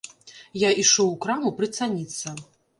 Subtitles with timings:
[0.61, 2.37] Я ішоў у краму прыцаніцца.